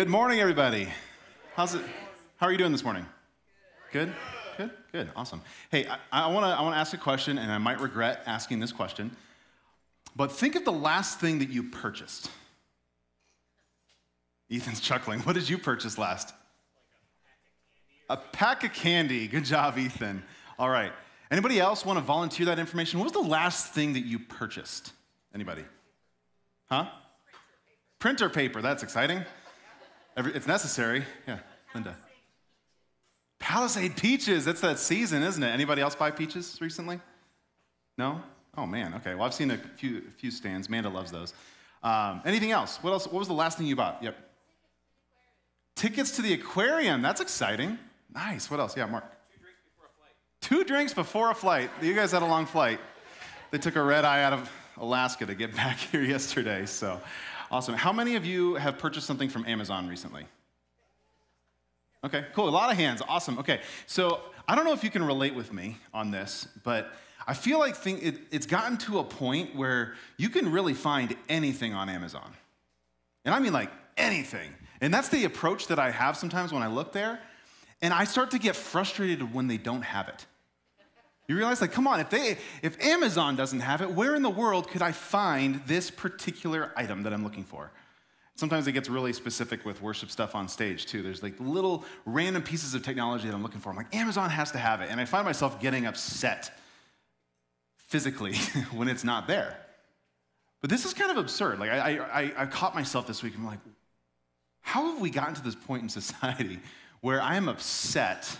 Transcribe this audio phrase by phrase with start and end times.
[0.00, 0.88] Good morning, everybody.
[1.54, 1.82] How's it?
[2.38, 3.04] How are you doing this morning?
[3.92, 4.10] Good.
[4.56, 4.70] Good.
[4.92, 5.10] Good.
[5.14, 5.42] Awesome.
[5.70, 8.60] Hey, I, want to I want to ask a question, and I might regret asking
[8.60, 9.14] this question,
[10.16, 12.30] but think of the last thing that you purchased.
[14.50, 15.20] Ethan's chuckling.
[15.20, 16.32] What did you purchase last?
[18.08, 19.28] A pack of candy.
[19.28, 20.22] Good job, Ethan.
[20.58, 20.92] All right.
[21.30, 23.00] Anybody else want to volunteer that information?
[23.00, 24.94] What was the last thing that you purchased?
[25.34, 25.66] Anybody?
[26.70, 26.86] Huh?
[27.98, 28.62] Printer paper.
[28.62, 29.26] That's exciting.
[30.16, 31.04] Every, it's necessary.
[31.26, 31.38] Yeah,
[31.74, 31.96] Linda.
[33.38, 34.44] Palisade peaches.
[34.44, 35.48] That's that season, isn't it?
[35.48, 37.00] Anybody else buy peaches recently?
[37.96, 38.22] No?
[38.56, 38.94] Oh man.
[38.94, 39.14] Okay.
[39.14, 40.68] Well, I've seen a few, a few stands.
[40.68, 41.32] Manda loves those.
[41.82, 42.78] Um, anything else?
[42.82, 43.06] What else?
[43.06, 44.02] What was the last thing you bought?
[44.02, 44.16] Yep.
[45.76, 47.00] Tickets to the aquarium.
[47.00, 47.78] That's exciting.
[48.14, 48.50] Nice.
[48.50, 48.76] What else?
[48.76, 49.04] Yeah, Mark.
[50.40, 51.70] Two drinks before a flight.
[51.80, 52.80] You guys had a long flight.
[53.50, 56.66] They took a red eye out of Alaska to get back here yesterday.
[56.66, 57.00] So
[57.50, 57.74] awesome.
[57.74, 60.26] How many of you have purchased something from Amazon recently?
[62.02, 62.48] Okay, cool.
[62.48, 63.02] A lot of hands.
[63.06, 63.38] Awesome.
[63.38, 66.92] Okay, so I don't know if you can relate with me on this, but
[67.26, 71.74] I feel like it, it's gotten to a point where you can really find anything
[71.74, 72.32] on Amazon.
[73.24, 74.52] And I mean like anything.
[74.80, 77.20] And that's the approach that I have sometimes when I look there.
[77.82, 80.26] And I start to get frustrated when they don't have it.
[81.30, 84.28] You realize, like, come on, if they if Amazon doesn't have it, where in the
[84.28, 87.70] world could I find this particular item that I'm looking for?
[88.34, 91.02] Sometimes it gets really specific with worship stuff on stage too.
[91.02, 93.70] There's like little random pieces of technology that I'm looking for.
[93.70, 94.90] I'm like, Amazon has to have it.
[94.90, 96.50] And I find myself getting upset
[97.76, 98.34] physically
[98.72, 99.56] when it's not there.
[100.60, 101.60] But this is kind of absurd.
[101.60, 103.34] Like, I, I, I caught myself this week.
[103.36, 103.60] I'm like,
[104.62, 106.58] how have we gotten to this point in society
[107.02, 108.36] where I am upset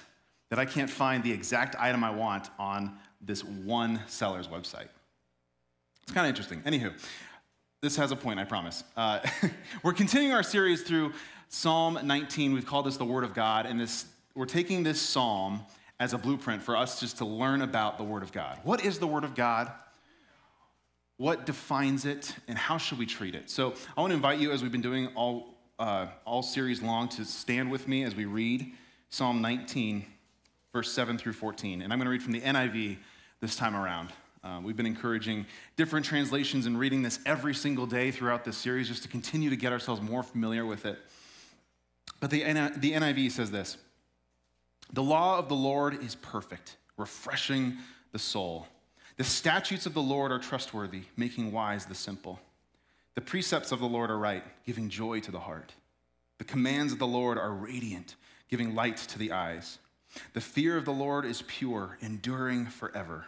[0.51, 4.89] that I can't find the exact item I want on this one seller's website.
[6.03, 6.61] It's kind of interesting.
[6.62, 6.93] Anywho,
[7.81, 8.84] this has a point, I promise.
[8.97, 9.21] Uh,
[9.83, 11.12] we're continuing our series through
[11.48, 12.53] Psalm 19.
[12.53, 15.65] We've called this the Word of God, and this, we're taking this psalm
[16.01, 18.59] as a blueprint for us just to learn about the Word of God.
[18.65, 19.71] What is the Word of God?
[21.16, 23.50] What defines it, and how should we treat it?
[23.50, 27.09] So I want to invite you, as we've been doing all, uh, all series long,
[27.10, 28.72] to stand with me as we read
[29.10, 30.06] Psalm 19
[30.72, 31.82] verse 7 through 14.
[31.82, 32.98] And I'm going to read from the NIV
[33.41, 34.10] this time around.
[34.42, 38.88] Uh, we've been encouraging different translations and reading this every single day throughout this series
[38.88, 40.98] just to continue to get ourselves more familiar with it.
[42.20, 42.42] But the,
[42.76, 43.76] the NIV says this
[44.92, 47.76] The law of the Lord is perfect, refreshing
[48.12, 48.66] the soul.
[49.16, 52.41] The statutes of the Lord are trustworthy, making wise the simple.
[53.14, 55.75] The precepts of the Lord are right, giving joy to the heart.
[56.38, 58.14] The commands of the Lord are radiant,
[58.48, 59.78] giving light to the eyes.
[60.32, 63.26] The fear of the Lord is pure, enduring forever.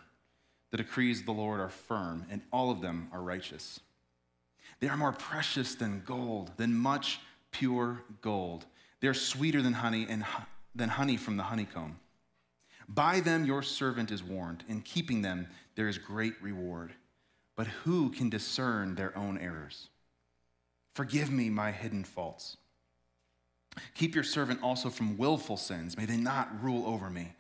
[0.71, 3.81] The decrees of the Lord are firm, and all of them are righteous.
[4.81, 7.21] They are more precious than gold, than much
[7.51, 8.67] pure gold.
[9.01, 10.25] They are sweeter than honey and
[10.75, 11.99] than honey from the honeycomb.
[12.89, 14.65] By them your servant is warned.
[14.69, 16.93] In keeping them there is great reward.
[17.55, 19.89] But who can discern their own errors?
[20.95, 22.57] Forgive me my hidden faults
[23.95, 25.97] Keep your servant also from willful sins.
[25.97, 27.33] May they not rule over me.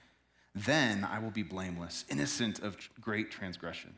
[0.54, 3.94] Then I will be blameless, innocent of great transgression.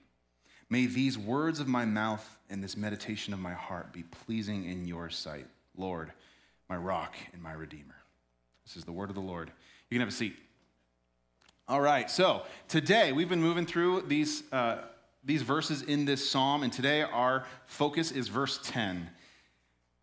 [0.70, 4.86] May these words of my mouth and this meditation of my heart be pleasing in
[4.86, 5.46] your sight,
[5.76, 6.12] Lord,
[6.68, 7.96] my rock and my redeemer.
[8.64, 9.48] This is the word of the Lord.
[9.90, 10.36] You can have a seat.
[11.68, 14.78] All right, so today we've been moving through these, uh,
[15.24, 19.10] these verses in this psalm, and today our focus is verse 10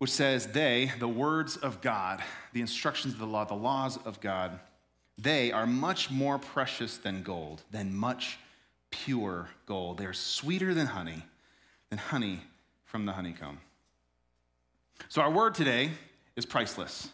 [0.02, 2.20] which says, They, the words of God,
[2.52, 4.58] the instructions of the law, the laws of God,
[5.16, 8.36] they are much more precious than gold, than much
[8.90, 9.98] pure gold.
[9.98, 11.22] They are sweeter than honey,
[11.88, 12.40] than honey
[12.84, 13.60] from the honeycomb.
[15.08, 15.92] So, our word today
[16.34, 17.08] is priceless.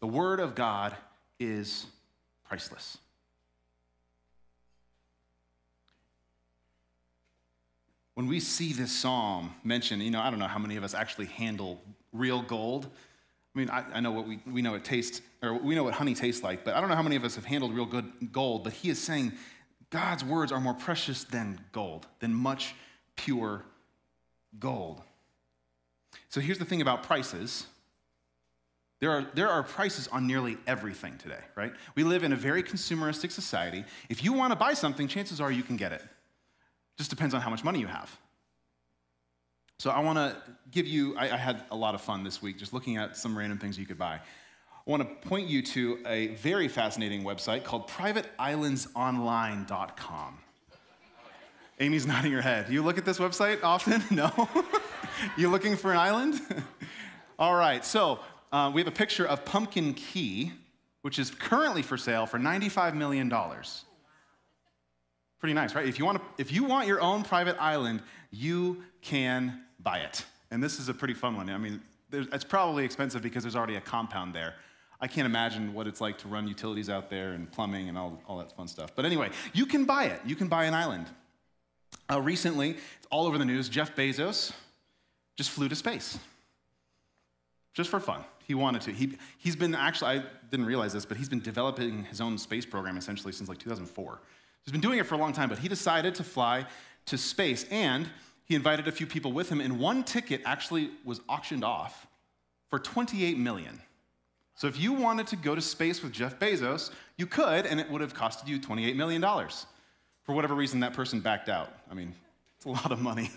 [0.00, 0.96] The word of God
[1.38, 1.84] is
[2.48, 2.96] priceless.
[8.14, 10.94] When we see this psalm mentioned, you know, I don't know how many of us
[10.94, 11.82] actually handle
[12.18, 12.88] real gold.
[13.54, 15.94] I mean, I, I, know what we, we know it tastes, or we know what
[15.94, 18.32] honey tastes like, but I don't know how many of us have handled real good
[18.32, 18.64] gold.
[18.64, 19.32] But he is saying
[19.90, 22.74] God's words are more precious than gold, than much
[23.16, 23.64] pure
[24.58, 25.00] gold.
[26.28, 27.66] So here's the thing about prices.
[29.00, 31.72] There are, there are prices on nearly everything today, right?
[31.94, 33.84] We live in a very consumeristic society.
[34.08, 36.02] If you want to buy something, chances are you can get it.
[36.96, 38.16] Just depends on how much money you have.
[39.80, 40.36] So I want to
[40.72, 43.38] give you, I, I, had a lot of fun this week just looking at some
[43.38, 44.14] random things you could buy.
[44.14, 50.38] I want to point you to a very fascinating website called privateislandsonline.com.
[51.78, 52.68] Amy's nodding her head.
[52.68, 54.02] You look at this website often?
[54.10, 54.48] No?
[55.36, 56.40] you looking for an island?
[57.38, 58.18] All right, so
[58.50, 60.50] uh, we have a picture of Pumpkin Key,
[61.02, 63.32] which is currently for sale for $95 million.
[65.38, 65.86] Pretty nice, right?
[65.86, 68.02] If you, want to, if you want your own private island,
[68.32, 70.26] you can buy it.
[70.50, 71.48] And this is a pretty fun one.
[71.48, 71.80] I mean,
[72.12, 74.54] it's probably expensive because there's already a compound there.
[75.00, 78.20] I can't imagine what it's like to run utilities out there and plumbing and all,
[78.28, 78.90] all that fun stuff.
[78.94, 80.20] But anyway, you can buy it.
[80.26, 81.06] You can buy an island.
[82.10, 83.70] Uh, recently, it's all over the news.
[83.70, 84.52] Jeff Bezos
[85.36, 86.18] just flew to space
[87.72, 88.24] just for fun.
[88.46, 88.92] He wanted to.
[88.92, 92.66] He, he's been actually, I didn't realize this, but he's been developing his own space
[92.66, 94.20] program essentially since like 2004.
[94.64, 96.66] He's been doing it for a long time, but he decided to fly
[97.06, 98.06] to space and
[98.48, 102.06] he invited a few people with him, and one ticket actually was auctioned off
[102.70, 103.80] for 28 million.
[104.54, 107.90] So if you wanted to go to space with Jeff Bezos, you could, and it
[107.90, 109.22] would have costed you $28 million.
[110.22, 111.72] For whatever reason, that person backed out.
[111.90, 112.14] I mean,
[112.56, 113.30] it's a lot of money,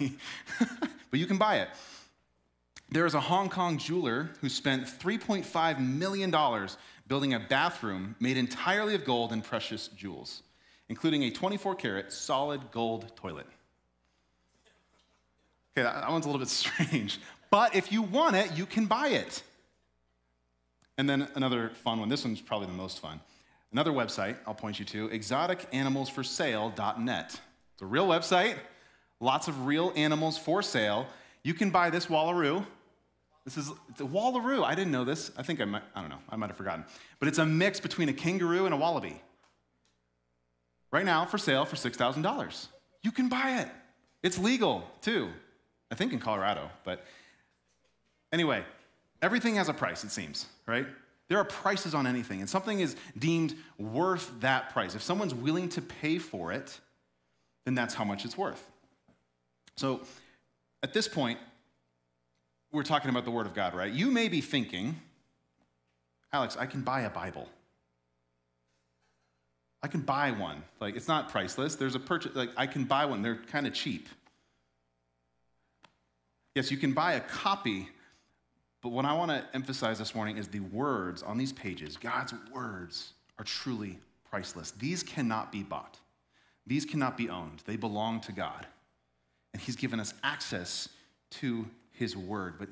[1.12, 1.70] but you can buy it.
[2.90, 6.68] There is a Hong Kong jeweler who spent $3.5 million
[7.08, 10.44] building a bathroom made entirely of gold and precious jewels,
[10.90, 13.48] including a 24 karat solid gold toilet.
[15.78, 17.20] Okay, that one's a little bit strange.
[17.50, 19.44] But if you want it, you can buy it.
[20.98, 22.10] And then another fun one.
[22.10, 23.20] This one's probably the most fun.
[23.72, 27.40] Another website I'll point you to exoticanimalsforsale.net.
[27.74, 28.56] It's a real website,
[29.20, 31.08] lots of real animals for sale.
[31.44, 32.66] You can buy this wallaroo.
[33.46, 34.64] This is it's a wallaroo.
[34.64, 35.32] I didn't know this.
[35.38, 36.86] I think I might, I don't know, I might have forgotten.
[37.20, 39.22] But it's a mix between a kangaroo and a wallaby.
[40.92, 42.68] Right now, for sale for $6,000.
[43.02, 43.70] You can buy it.
[44.22, 45.30] It's legal, too.
[45.92, 47.06] I think in Colorado, but
[48.32, 48.64] anyway,
[49.22, 50.88] everything has a price, it seems, right?
[51.28, 54.96] There are prices on anything, and something is deemed worth that price.
[54.96, 56.80] If someone's willing to pay for it,
[57.66, 58.66] then that's how much it's worth.
[59.76, 60.02] So
[60.82, 61.40] at this point,
[62.72, 63.92] we're talking about the Word of God, right?
[63.92, 64.96] You may be thinking,
[66.34, 67.50] Alex, I can buy a Bible.
[69.84, 70.64] I can buy one.
[70.80, 71.76] Like, it's not priceless.
[71.76, 73.22] There's a purchase, like, I can buy one.
[73.22, 74.08] They're kind of cheap.
[76.56, 77.88] Yes, you can buy a copy,
[78.82, 81.96] but what I want to emphasize this morning is the words on these pages.
[81.96, 84.00] God's words are truly
[84.30, 84.72] priceless.
[84.72, 85.98] These cannot be bought,
[86.68, 87.64] these cannot be owned.
[87.66, 88.68] They belong to God.
[89.54, 90.90] And He's given us access
[91.32, 92.56] to His word.
[92.58, 92.70] But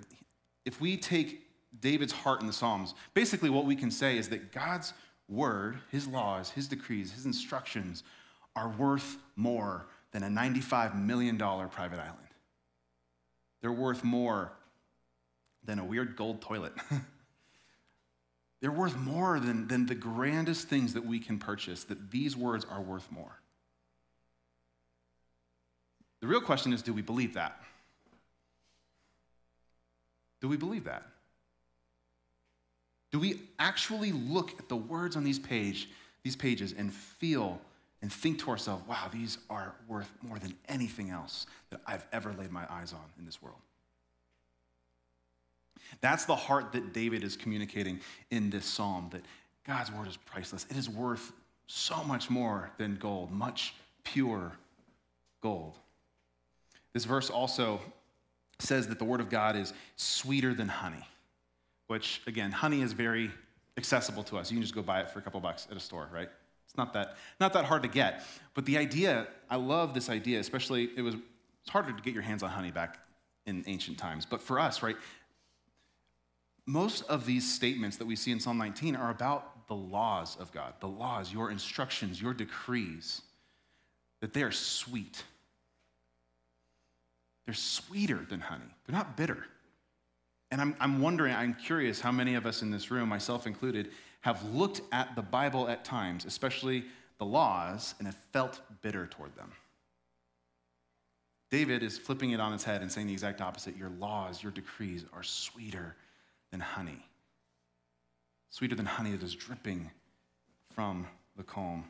[0.65, 1.45] if we take
[1.81, 4.93] David's heart in the Psalms, basically what we can say is that God's
[5.27, 8.03] word, His laws, His decrees, His instructions
[8.55, 12.28] are worth more than a $95 million private island.
[13.61, 14.51] They're worth more
[15.63, 16.73] than a weird gold toilet.
[18.61, 22.65] They're worth more than, than the grandest things that we can purchase, that these words
[22.69, 23.39] are worth more.
[26.21, 27.61] The real question is do we believe that?
[30.41, 31.03] Do we believe that?
[33.11, 35.89] Do we actually look at the words on these page,
[36.23, 37.59] these pages and feel
[38.01, 42.33] and think to ourselves, wow, these are worth more than anything else that I've ever
[42.33, 43.57] laid my eyes on in this world.
[46.01, 47.99] That's the heart that David is communicating
[48.31, 49.23] in this psalm that
[49.65, 50.65] God's word is priceless.
[50.69, 51.33] It is worth
[51.67, 54.53] so much more than gold, much pure
[55.41, 55.77] gold.
[56.93, 57.79] This verse also
[58.59, 61.07] says that the word of God is sweeter than honey,
[61.87, 63.31] which, again, honey is very
[63.77, 64.51] accessible to us.
[64.51, 66.29] You can just go buy it for a couple bucks at a store, right?
[66.79, 68.23] Not that, not that hard to get.
[68.53, 71.15] But the idea, I love this idea, especially it was
[71.61, 72.99] it's harder to get your hands on honey back
[73.45, 74.25] in ancient times.
[74.25, 74.95] But for us, right,
[76.65, 80.53] most of these statements that we see in Psalm 19 are about the laws of
[80.53, 83.23] God, the laws, your instructions, your decrees,
[84.21, 85.23] that they are sweet.
[87.45, 89.45] They're sweeter than honey, they're not bitter.
[90.49, 93.91] And I'm, I'm wondering, I'm curious how many of us in this room, myself included,
[94.21, 96.85] have looked at the Bible at times, especially
[97.17, 99.51] the laws, and have felt bitter toward them.
[101.51, 103.75] David is flipping it on its head and saying the exact opposite.
[103.75, 105.95] Your laws, your decrees are sweeter
[106.51, 107.05] than honey,
[108.49, 109.89] sweeter than honey that is dripping
[110.73, 111.85] from the comb.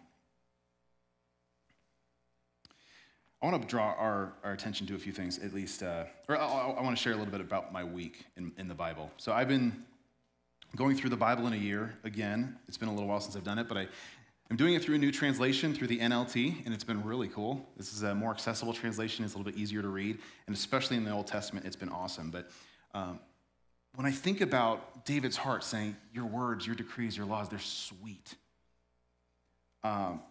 [3.42, 6.38] I want to draw our, our attention to a few things, at least, uh, or
[6.38, 9.10] I, I, want to share a little bit about my week in, in the Bible.
[9.16, 9.86] So I've been
[10.76, 12.58] going through the Bible in a year again.
[12.68, 13.88] It's been a little while since I've done it, but I,
[14.50, 17.68] I'm doing it through a new translation, through the NLT, and it's been really cool.
[17.78, 20.98] This is a more accessible translation, it's a little bit easier to read, and especially
[20.98, 22.32] in the Old Testament, it's been awesome.
[22.32, 22.50] But
[22.94, 23.20] um,
[23.96, 28.36] when I think about David's heart saying, Your words, your decrees, your laws, they're sweet.
[29.84, 30.22] Um,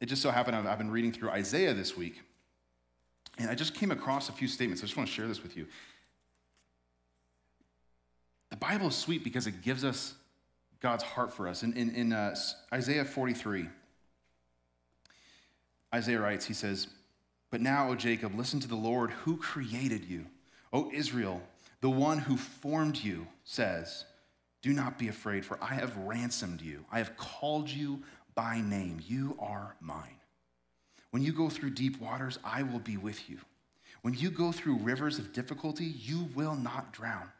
[0.00, 2.22] it just so happened I've, I've been reading through Isaiah this week,
[3.38, 4.82] and I just came across a few statements.
[4.82, 5.66] I just want to share this with you.
[8.58, 10.14] The Bible is sweet because it gives us
[10.80, 11.62] God's heart for us.
[11.62, 12.34] In, in, in uh,
[12.72, 13.68] Isaiah 43,
[15.94, 16.88] Isaiah writes, he says,
[17.52, 20.26] But now, O Jacob, listen to the Lord who created you.
[20.72, 21.40] O Israel,
[21.82, 24.06] the one who formed you says,
[24.60, 26.84] Do not be afraid, for I have ransomed you.
[26.90, 28.02] I have called you
[28.34, 29.00] by name.
[29.06, 30.18] You are mine.
[31.12, 33.38] When you go through deep waters, I will be with you.
[34.02, 37.30] When you go through rivers of difficulty, you will not drown.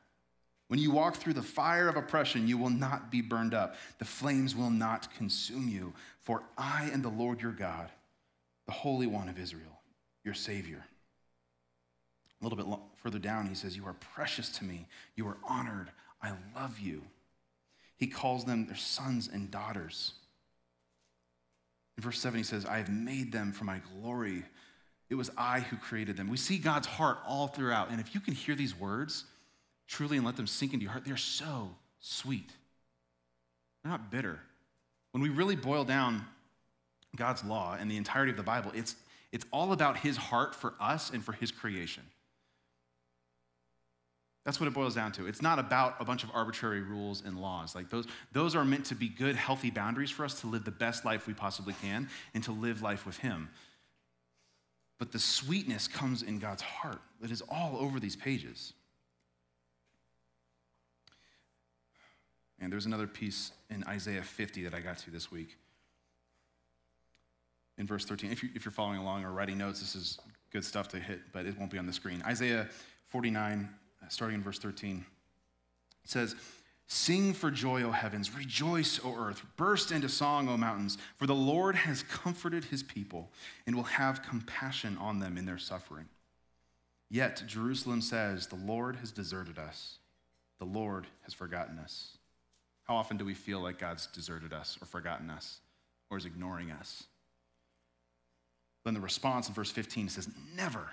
[0.69, 3.77] When you walk through the fire of oppression, you will not be burned up.
[3.99, 5.95] The flames will not consume you.
[6.21, 7.91] For I am the Lord your God,
[8.67, 9.81] the Holy One of Israel,
[10.25, 10.85] your Savior.
[12.41, 14.87] A little bit further down, he says, You are precious to me.
[15.17, 15.91] You are honored.
[16.23, 17.03] I love you.
[17.97, 20.13] He calls them their sons and daughters.
[21.97, 24.45] In verse 7, he says, I have made them for my glory.
[25.09, 26.29] It was I who created them.
[26.29, 27.91] We see God's heart all throughout.
[27.91, 29.25] And if you can hear these words
[29.89, 32.51] truly and let them sink into your heart, they're so sweet.
[33.83, 34.39] They're not bitter.
[35.13, 36.25] When we really boil down
[37.17, 38.95] God's law and the entirety of the Bible, it's,
[39.33, 42.05] it's all about his heart for us and for his creation.
[44.45, 45.27] That's what it boils down to.
[45.27, 47.75] It's not about a bunch of arbitrary rules and laws.
[47.75, 50.71] Like those, those are meant to be good, healthy boundaries for us to live the
[50.71, 53.51] best life we possibly can and to live life with Him.
[54.99, 58.73] But the sweetness comes in God's heart that is all over these pages.
[62.61, 65.57] And there's another piece in Isaiah 50 that I got to this week.
[67.77, 70.19] In verse 13, if, you, if you're following along or writing notes, this is
[70.51, 72.23] good stuff to hit, but it won't be on the screen.
[72.27, 72.69] Isaiah
[73.09, 73.69] 49,
[74.03, 75.05] uh, starting in verse 13.
[76.05, 76.35] It says,
[76.91, 81.35] Sing for joy, O heavens, rejoice, O earth, burst into song, O mountains, for the
[81.35, 83.31] Lord has comforted his people
[83.67, 86.07] and will have compassion on them in their suffering.
[87.11, 89.99] Yet Jerusalem says, The Lord has deserted us,
[90.59, 92.17] the Lord has forgotten us.
[92.89, 95.61] How often do we feel like God's deserted us or forgotten us
[96.11, 97.05] or is ignoring us?
[98.85, 100.89] Then the response in verse 15 says, Never.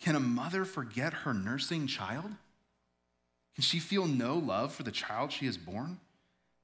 [0.00, 2.30] Can a mother forget her nursing child?
[3.54, 6.00] Can she feel no love for the child she has born?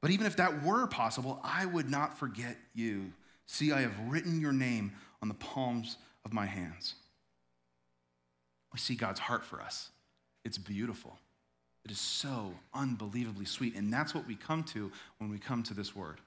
[0.01, 3.13] But even if that were possible, I would not forget you.
[3.47, 6.95] See, I have written your name on the palms of my hands.
[8.73, 9.91] We see God's heart for us.
[10.45, 11.19] It's beautiful.
[11.89, 13.75] It is so unbelievably sweet.
[13.75, 16.21] And that's what we come to when we come to this word.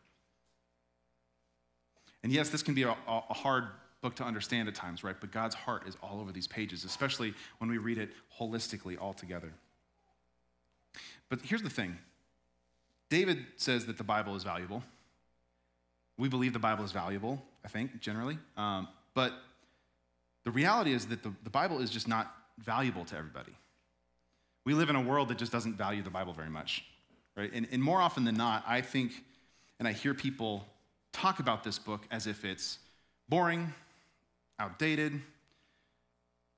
[2.24, 3.66] And yes, this can be a, a hard
[4.02, 5.16] book to understand at times, right?
[5.20, 9.14] But God's heart is all over these pages, especially when we read it holistically all
[9.14, 9.54] together.
[11.30, 12.00] But here's the thing
[13.10, 14.82] David says that the Bible is valuable.
[16.18, 18.40] We believe the Bible is valuable, I think, generally.
[18.58, 19.34] Um, but
[20.44, 23.54] the reality is that the, the Bible is just not valuable to everybody.
[24.66, 26.86] We live in a world that just doesn't value the Bible very much,
[27.36, 27.52] right?
[27.54, 29.12] And, and more often than not, I think,
[29.80, 30.66] and I hear people
[31.12, 32.80] talk about this book as if it's
[33.28, 33.74] boring,
[34.60, 35.20] outdated,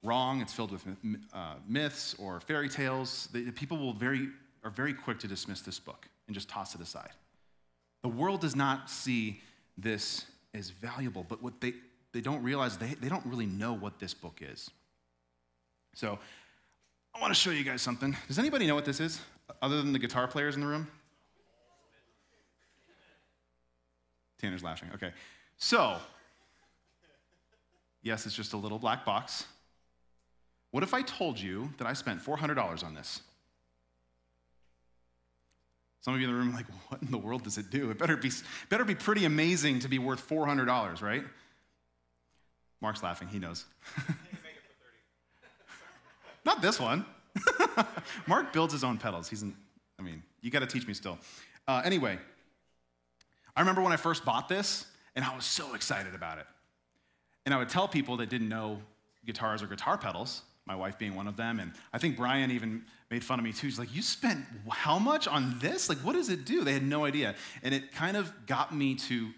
[0.03, 0.41] wrong.
[0.41, 0.85] It's filled with
[1.33, 3.29] uh, myths or fairy tales.
[3.31, 4.27] The, people will very,
[4.63, 7.11] are very quick to dismiss this book and just toss it aside.
[8.01, 9.41] The world does not see
[9.77, 11.73] this as valuable, but what they,
[12.11, 14.69] they don't realize, they, they don't really know what this book is.
[15.95, 16.19] So
[17.15, 18.15] I want to show you guys something.
[18.27, 19.21] Does anybody know what this is,
[19.61, 20.87] other than the guitar players in the room?
[24.39, 24.89] Tanner's laughing.
[24.95, 25.11] Okay.
[25.57, 25.97] So,
[28.03, 29.45] Yes, it's just a little black box.
[30.71, 33.21] What if I told you that I spent $400 on this?
[36.01, 37.89] Some of you in the room are like, what in the world does it do?
[37.89, 38.29] It better be,
[38.69, 41.23] better be pretty amazing to be worth $400, right?
[42.81, 43.63] Mark's laughing, he knows.
[46.45, 47.05] Not this one.
[48.27, 49.27] Mark builds his own pedals.
[49.29, 49.55] He's in,
[49.99, 51.17] I mean, you got to teach me still.
[51.67, 52.17] Uh, anyway,
[53.55, 54.85] I remember when I first bought this,
[55.15, 56.45] and I was so excited about it.
[57.45, 58.79] And I would tell people that didn't know
[59.25, 61.59] guitars or guitar pedals, my wife being one of them.
[61.59, 63.67] And I think Brian even made fun of me too.
[63.67, 65.89] He's like, You spent how much on this?
[65.89, 66.63] Like, what does it do?
[66.63, 67.35] They had no idea.
[67.61, 69.29] And it kind of got me to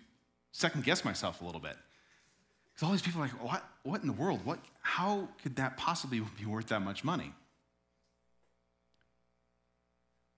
[0.51, 1.75] second guess myself a little bit.
[2.75, 4.45] Because all these people are like, What, what in the world?
[4.45, 7.33] What, how could that possibly be worth that much money?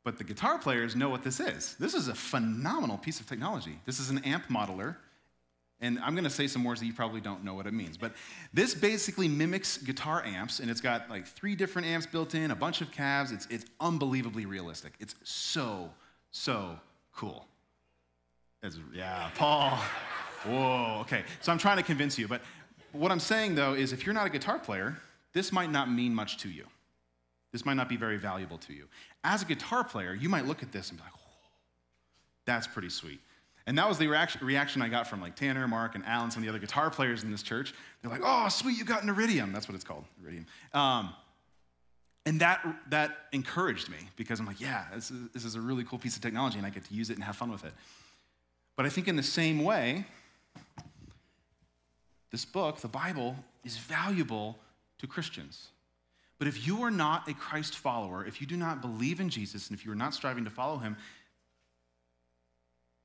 [0.03, 1.75] But the guitar players know what this is.
[1.79, 3.77] This is a phenomenal piece of technology.
[3.85, 4.95] This is an amp modeler
[5.79, 7.97] and I'm going to say some words that you probably don't know what it means.
[7.97, 8.13] But
[8.51, 12.55] this basically mimics guitar amps, and it's got like three different amps built in, a
[12.55, 13.31] bunch of cabs.
[13.31, 14.93] It's, it's unbelievably realistic.
[14.99, 15.91] It's so,
[16.31, 16.79] so
[17.13, 17.45] cool.
[18.63, 19.79] It's, yeah, Paul.
[20.45, 21.23] Whoa, okay.
[21.41, 22.27] So I'm trying to convince you.
[22.27, 22.41] But
[22.91, 24.97] what I'm saying, though, is if you're not a guitar player,
[25.33, 26.65] this might not mean much to you.
[27.51, 28.85] This might not be very valuable to you.
[29.23, 31.13] As a guitar player, you might look at this and be like,
[32.45, 33.19] that's pretty sweet.
[33.67, 36.41] And that was the reaction, reaction I got from like Tanner, Mark, and Alan, some
[36.41, 37.73] of the other guitar players in this church.
[38.01, 39.51] They're like, oh, sweet, you got an iridium.
[39.51, 40.45] That's what it's called, iridium.
[40.73, 41.13] Um,
[42.25, 45.83] and that, that encouraged me because I'm like, yeah, this is, this is a really
[45.83, 47.73] cool piece of technology and I get to use it and have fun with it.
[48.77, 50.05] But I think in the same way,
[52.31, 54.57] this book, the Bible, is valuable
[54.99, 55.67] to Christians.
[56.39, 59.69] But if you are not a Christ follower, if you do not believe in Jesus,
[59.69, 60.97] and if you are not striving to follow him,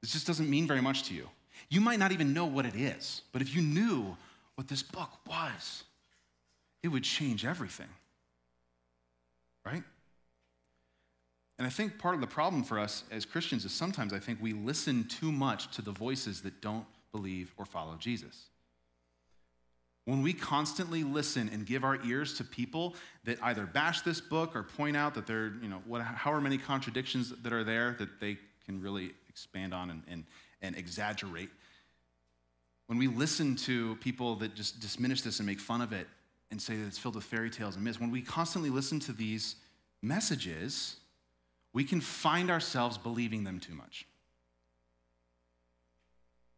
[0.02, 1.29] this just doesn't mean very much to you.
[1.69, 4.17] You might not even know what it is, but if you knew
[4.57, 5.85] what this book was,
[6.83, 7.88] it would change everything.
[9.64, 9.83] Right?
[11.59, 14.43] And I think part of the problem for us as Christians is sometimes I think
[14.43, 18.47] we listen too much to the voices that don't believe or follow Jesus.
[20.05, 24.57] When we constantly listen and give our ears to people that either bash this book
[24.57, 28.21] or point out that there, you know, what, however many contradictions that are there that
[28.21, 30.25] they can really expand on and, and,
[30.61, 31.51] and exaggerate.
[32.87, 36.09] When we listen to people that just diminish this and make fun of it
[36.51, 39.13] and say that it's filled with fairy tales and myths, when we constantly listen to
[39.13, 39.55] these
[40.03, 40.97] messages,
[41.73, 44.07] we can find ourselves believing them too much.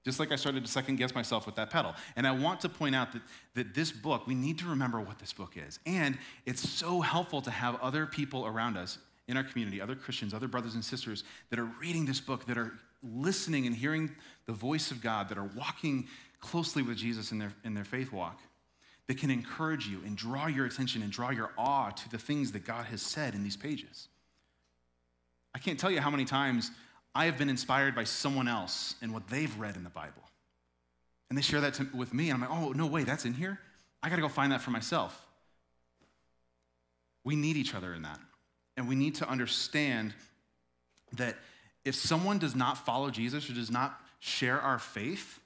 [0.05, 1.95] Just like I started to second guess myself with that pedal.
[2.15, 3.23] And I want to point out that,
[3.55, 5.79] that this book, we need to remember what this book is.
[5.87, 10.35] And it's so helpful to have other people around us in our community, other Christians,
[10.35, 14.11] other brothers and sisters that are reading this book, that are listening and hearing
[14.47, 16.07] the voice of God, that are walking
[16.41, 18.41] closely with Jesus in their, in their faith walk,
[19.07, 22.53] that can encourage you and draw your attention and draw your awe to the things
[22.53, 24.09] that God has said in these pages.
[25.55, 26.71] I can't tell you how many times
[27.15, 30.23] I have been inspired by someone else and what they've read in the Bible.
[31.29, 33.35] And they share that to, with me, and I'm like, oh, no way, that's in
[33.35, 33.59] here?
[34.03, 35.21] I got to go find that for myself.
[37.25, 38.19] We need each other in that.
[38.77, 40.13] And we need to understand
[41.13, 41.37] that
[41.85, 45.39] if someone does not follow Jesus or does not share our faith,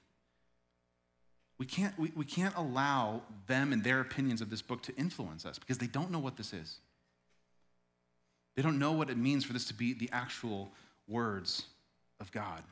[1.58, 5.44] we can't, we, we can't allow them and their opinions of this book to influence
[5.44, 6.78] us because they don't know what this is.
[8.56, 10.72] They don't know what it means for this to be the actual
[11.08, 11.64] words
[12.20, 12.62] of God.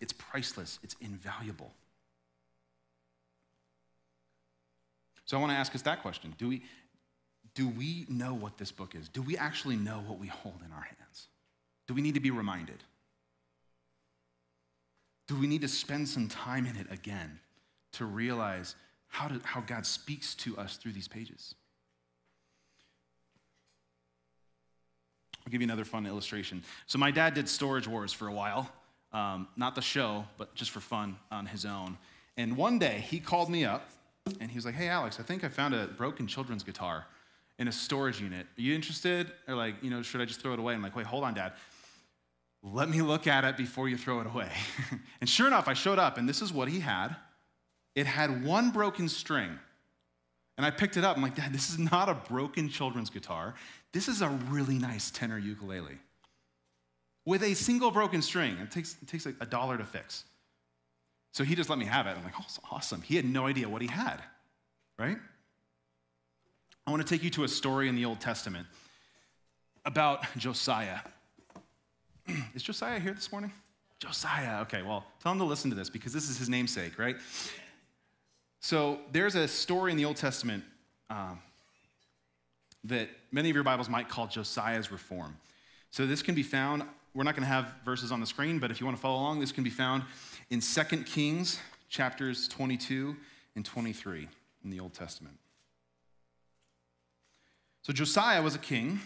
[0.00, 1.72] It's priceless, it's invaluable.
[5.24, 6.34] So I want to ask us that question.
[6.38, 6.62] Do we,
[7.54, 9.08] do we know what this book is?
[9.08, 11.28] Do we actually know what we hold in our hands?
[11.86, 12.82] Do we need to be reminded?
[15.28, 17.38] Do we need to spend some time in it again
[17.92, 18.74] to realize
[19.08, 21.54] how, to, how God speaks to us through these pages?
[25.46, 26.62] I'll give you another fun illustration.
[26.86, 28.70] So, my dad did Storage Wars for a while,
[29.12, 31.98] um, not the show, but just for fun on his own.
[32.36, 33.90] And one day he called me up
[34.40, 37.06] and he was like, Hey, Alex, I think I found a broken children's guitar
[37.58, 38.46] in a storage unit.
[38.58, 39.30] Are you interested?
[39.46, 40.74] Or like, you know, should I just throw it away?
[40.74, 41.52] I'm like, wait, hold on, Dad.
[42.62, 44.50] Let me look at it before you throw it away.
[45.20, 47.14] and sure enough, I showed up, and this is what he had.
[47.94, 49.58] It had one broken string.
[50.56, 51.16] And I picked it up.
[51.16, 53.54] I'm like, Dad, this is not a broken children's guitar.
[53.92, 55.98] This is a really nice tenor ukulele
[57.24, 58.56] with a single broken string.
[58.58, 60.24] It takes, it takes like a dollar to fix.
[61.32, 62.16] So he just let me have it.
[62.16, 63.00] I'm like, oh, it's awesome.
[63.02, 64.22] He had no idea what he had,
[64.98, 65.16] right?
[66.86, 68.66] I want to take you to a story in the Old Testament
[69.84, 70.98] about Josiah.
[72.54, 73.52] is Josiah here this morning?
[73.98, 74.60] Josiah.
[74.62, 77.16] Okay, well, tell him to listen to this because this is his namesake, right?
[78.60, 80.64] So there's a story in the Old Testament
[81.08, 81.40] um,
[82.84, 85.36] that many of your Bibles might call Josiah's reform.
[85.90, 86.82] So this can be found,
[87.14, 89.20] we're not going to have verses on the screen, but if you want to follow
[89.20, 90.02] along, this can be found
[90.50, 93.16] in 2 Kings chapters 22
[93.54, 94.28] and 23
[94.64, 95.36] in the Old Testament.
[97.82, 99.00] So Josiah was a king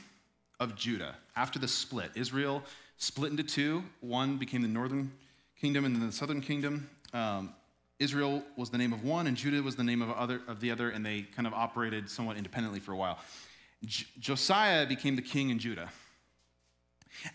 [0.60, 1.16] of Judah.
[1.34, 2.62] After the split, Israel
[2.98, 3.82] split into two.
[4.00, 5.12] One became the northern
[5.60, 6.88] kingdom and then the southern kingdom.
[7.12, 7.54] Um,
[7.98, 10.70] Israel was the name of one, and Judah was the name of, other, of the
[10.70, 13.18] other, and they kind of operated somewhat independently for a while.
[13.84, 15.90] J- Josiah became the king in Judah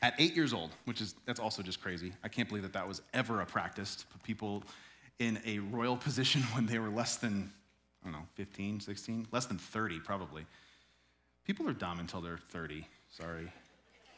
[0.02, 2.14] at eight years old, which is that's also just crazy.
[2.24, 4.64] I can't believe that that was ever a practice to put people
[5.20, 7.52] in a royal position when they were less than
[8.02, 10.46] I don't know 15, 16, less than 30 probably.
[11.46, 12.86] People are dumb until they're 30.
[13.12, 13.52] Sorry.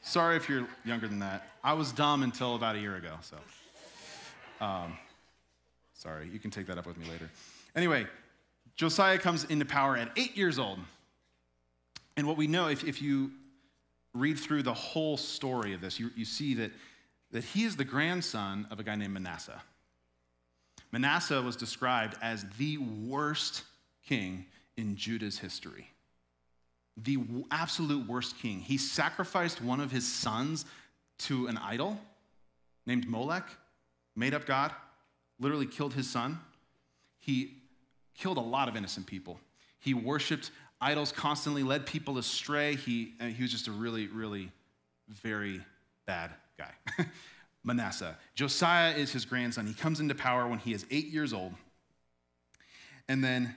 [0.01, 1.49] Sorry if you're younger than that.
[1.63, 3.37] I was dumb until about a year ago, so.
[4.63, 4.97] Um,
[5.93, 7.29] sorry, you can take that up with me later.
[7.75, 8.07] Anyway,
[8.75, 10.79] Josiah comes into power at eight years old.
[12.15, 13.31] And what we know, if, if you
[14.13, 16.71] read through the whole story of this, you, you see that,
[17.31, 19.61] that he is the grandson of a guy named Manasseh.
[20.91, 23.63] Manasseh was described as the worst
[24.07, 24.45] king
[24.77, 25.87] in Judah's history.
[26.97, 27.17] the
[27.51, 28.59] absolute worst king.
[28.59, 30.65] He sacrificed one of his sons
[31.19, 31.99] to an idol
[32.85, 33.47] named Molech,
[34.15, 34.71] made up God,
[35.39, 36.39] literally killed his son.
[37.19, 37.55] He
[38.15, 39.39] killed a lot of innocent people.
[39.79, 40.51] He worshiped
[40.83, 42.75] idols constantly, led people astray.
[42.75, 44.51] He, uh, he was just a really, really
[45.09, 45.61] very
[46.05, 46.71] bad guy.
[47.63, 48.17] Manasseh.
[48.35, 49.65] Josiah is his grandson.
[49.65, 51.53] He comes into power when he is eight years old.
[53.07, 53.55] And then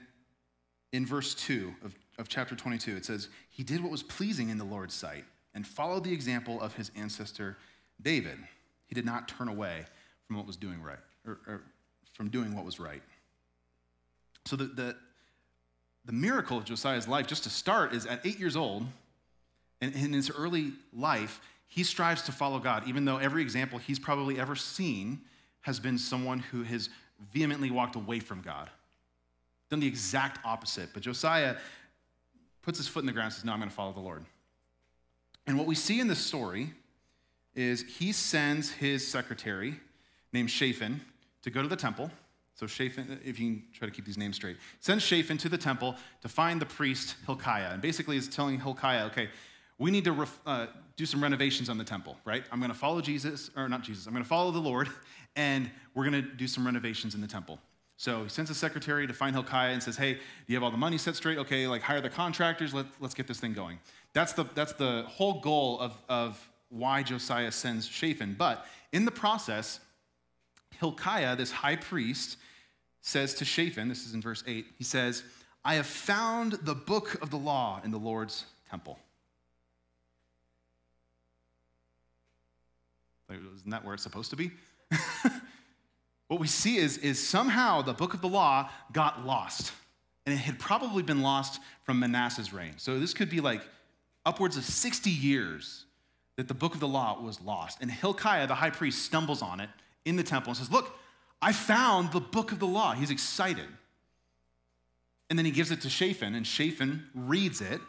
[0.93, 4.57] in verse 2 of, of chapter 22, it says, He did what was pleasing in
[4.57, 7.57] the Lord's sight and followed the example of his ancestor
[8.01, 8.37] David.
[8.87, 9.85] He did not turn away
[10.25, 11.61] from what was doing right, or, or
[12.13, 13.01] from doing what was right.
[14.45, 14.95] So the, the,
[16.07, 18.85] the miracle of Josiah's life, just to start, is at eight years old,
[19.81, 23.99] and in his early life, he strives to follow God, even though every example he's
[23.99, 25.19] probably ever seen
[25.61, 26.89] has been someone who has
[27.33, 28.69] vehemently walked away from God.
[29.69, 30.89] Done the exact opposite.
[30.93, 31.57] But Josiah
[32.61, 34.23] puts his foot in the ground and says, No, I'm going to follow the Lord.
[35.45, 36.73] And what we see in this story
[37.53, 39.75] is he sends his secretary
[40.31, 41.01] named Shaphan
[41.41, 42.11] to go to the temple.
[42.57, 45.59] So Shaphan, if you can try to keep these names straight, sends Shaphan to the
[45.59, 47.69] temple to find the priest Hilkiah.
[47.71, 49.29] And basically is telling Hilkiah, okay,
[49.77, 50.65] we need to ref, uh,
[50.95, 52.43] do some renovations on the temple, right?
[52.51, 54.89] I'm going to follow Jesus, or not Jesus, I'm going to follow the Lord,
[55.35, 57.59] and we're going to do some renovations in the temple.
[57.95, 60.71] So he sends a secretary to find Hilkiah and says, hey, do you have all
[60.71, 61.37] the money set straight?
[61.37, 63.77] Okay, like hire the contractors, Let, let's get this thing going.
[64.13, 68.35] That's the, that's the whole goal of, of why Josiah sends Shaphan.
[68.35, 69.79] But in the process,
[70.79, 72.37] Hilkiah, this high priest,
[73.07, 75.23] says to Shaphan, this is in verse 8, he says,
[75.63, 78.99] I have found the book of the law in the Lord's temple.
[83.29, 84.51] Isn't that where it's supposed to be?
[86.27, 89.71] what we see is, is somehow the book of the law got lost.
[90.25, 92.73] And it had probably been lost from Manasseh's reign.
[92.75, 93.61] So this could be like
[94.25, 95.85] upwards of 60 years
[96.35, 97.77] that the book of the law was lost.
[97.79, 99.69] And Hilkiah, the high priest, stumbles on it
[100.03, 100.93] in the temple and says, Look,
[101.41, 102.93] I found the book of the law.
[102.93, 103.67] He's excited.
[105.29, 107.81] And then he gives it to Shaphan, and Shaphan reads it.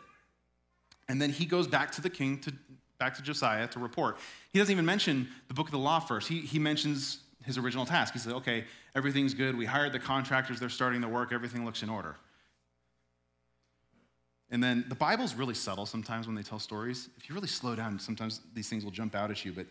[1.08, 2.52] And then he goes back to the king to
[2.98, 4.18] back to Josiah to report.
[4.52, 6.28] He doesn't even mention the book of the law first.
[6.28, 8.12] He, he mentions his original task.
[8.12, 9.56] He says, okay, everything's good.
[9.56, 10.58] We hired the contractors.
[10.58, 11.32] They're starting the work.
[11.32, 12.16] Everything looks in order.
[14.50, 17.08] And then the Bible's really subtle sometimes when they tell stories.
[17.18, 19.52] If you really slow down, sometimes these things will jump out at you.
[19.52, 19.66] But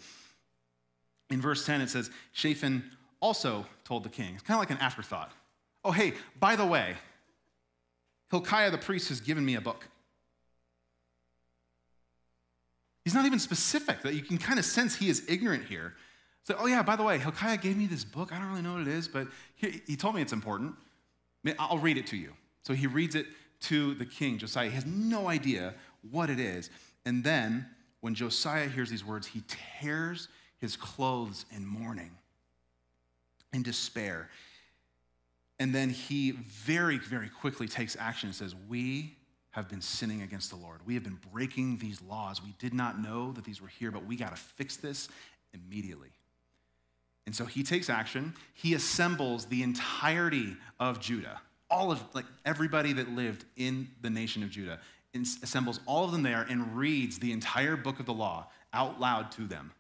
[1.30, 2.84] in verse 10, it says, Shaphan
[3.20, 4.34] also told the king.
[4.36, 5.32] It's kind of like an afterthought.
[5.84, 6.96] Oh, hey, by the way,
[8.30, 9.88] Hilkiah the priest has given me a book.
[13.04, 15.94] He's not even specific, that you can kind of sense he is ignorant here.
[16.44, 18.34] So, oh yeah, by the way, Hilkiah gave me this book.
[18.34, 20.76] I don't really know what it is, but he, he told me it's important.
[21.58, 22.34] I'll read it to you.
[22.64, 23.28] So he reads it
[23.62, 24.70] to the king, Josiah.
[24.70, 25.74] He has no idea
[26.12, 26.70] what it is.
[27.06, 27.66] And then,
[28.02, 29.42] when Josiah hears these words, he
[29.80, 30.28] tears
[30.60, 32.12] his clothes in mourning,
[33.58, 34.30] in despair.
[35.60, 39.18] And then he very, very quickly takes action and says, We
[39.52, 40.80] have been sinning against the Lord.
[40.86, 42.42] We have been breaking these laws.
[42.42, 45.10] We did not know that these were here, but we got to fix this
[45.54, 46.12] immediately.
[47.26, 48.36] And so he takes action.
[48.54, 54.44] He assembles the entirety of Judah, all of, like, everybody that lived in the nation
[54.44, 54.80] of Judah,
[55.42, 59.32] assembles all of them there and reads the entire book of the law out loud
[59.32, 59.72] to them.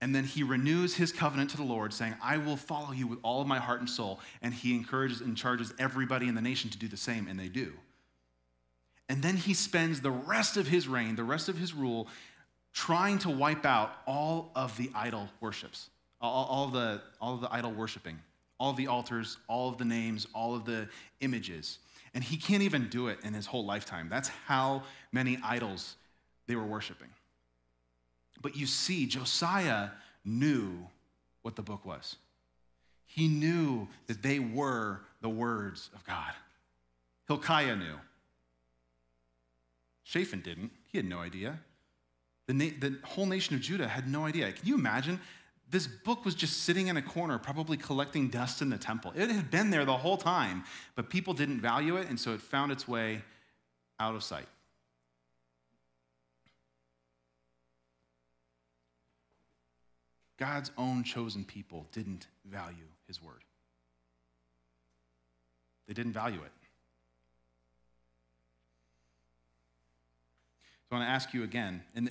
[0.00, 3.18] And then he renews his covenant to the Lord, saying, I will follow you with
[3.22, 4.20] all of my heart and soul.
[4.42, 7.48] And he encourages and charges everybody in the nation to do the same, and they
[7.48, 7.72] do.
[9.08, 12.06] And then he spends the rest of his reign, the rest of his rule,
[12.72, 17.52] trying to wipe out all of the idol worships, all, all, the, all of the
[17.52, 18.18] idol worshiping,
[18.60, 20.88] all of the altars, all of the names, all of the
[21.20, 21.78] images.
[22.14, 24.08] And he can't even do it in his whole lifetime.
[24.08, 25.96] That's how many idols
[26.46, 27.08] they were worshiping.
[28.40, 29.90] But you see, Josiah
[30.24, 30.86] knew
[31.42, 32.16] what the book was.
[33.04, 36.32] He knew that they were the words of God.
[37.26, 37.96] Hilkiah knew.
[40.04, 40.70] Shaphan didn't.
[40.86, 41.58] He had no idea.
[42.46, 44.50] The, na- the whole nation of Judah had no idea.
[44.52, 45.20] Can you imagine?
[45.70, 49.12] This book was just sitting in a corner, probably collecting dust in the temple.
[49.14, 52.40] It had been there the whole time, but people didn't value it, and so it
[52.40, 53.22] found its way
[54.00, 54.46] out of sight.
[60.38, 63.42] God's own chosen people didn't value his word.
[65.86, 66.52] They didn't value it.
[70.88, 72.10] So I want to ask you again, and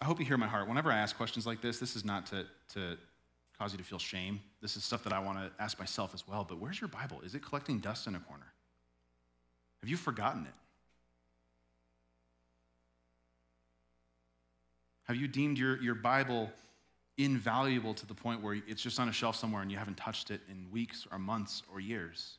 [0.00, 0.68] I hope you hear my heart.
[0.68, 2.96] Whenever I ask questions like this, this is not to, to
[3.58, 4.40] cause you to feel shame.
[4.62, 6.46] This is stuff that I want to ask myself as well.
[6.48, 7.20] But where's your Bible?
[7.24, 8.46] Is it collecting dust in a corner?
[9.80, 10.54] Have you forgotten it?
[15.04, 16.50] Have you deemed your, your Bible
[17.16, 20.30] invaluable to the point where it's just on a shelf somewhere and you haven't touched
[20.30, 22.38] it in weeks or months or years?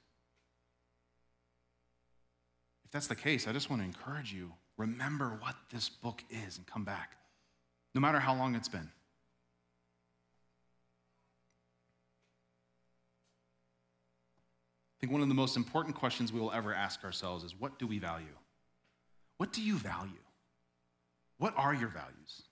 [2.83, 6.57] If that's the case, I just want to encourage you remember what this book is
[6.57, 7.11] and come back,
[7.93, 8.89] no matter how long it's been.
[14.97, 17.79] I think one of the most important questions we will ever ask ourselves is what
[17.79, 18.25] do we value?
[19.37, 20.11] What do you value?
[21.37, 22.43] What are your values?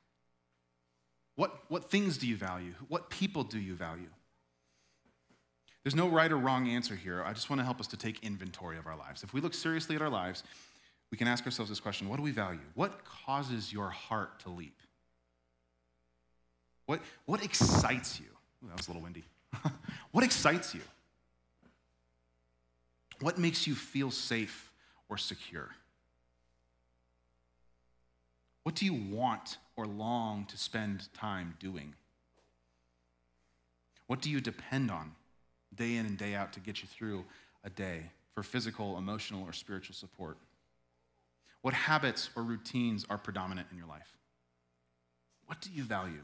[1.35, 2.73] What, what things do you value?
[2.87, 4.09] What people do you value?
[5.83, 7.23] There's no right or wrong answer here.
[7.23, 9.23] I just want to help us to take inventory of our lives.
[9.23, 10.43] If we look seriously at our lives,
[11.11, 12.59] we can ask ourselves this question What do we value?
[12.73, 14.79] What causes your heart to leap?
[16.85, 18.27] What, what excites you?
[18.63, 19.23] Ooh, that was a little windy.
[20.11, 20.81] what excites you?
[23.19, 24.71] What makes you feel safe
[25.09, 25.69] or secure?
[28.63, 31.93] What do you want or long to spend time doing?
[34.07, 35.11] What do you depend on
[35.75, 37.25] day in and day out to get you through
[37.63, 40.37] a day for physical, emotional, or spiritual support?
[41.61, 44.17] What habits or routines are predominant in your life?
[45.45, 46.23] What do you value?